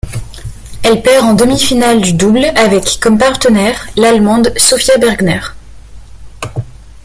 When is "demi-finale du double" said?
1.35-2.45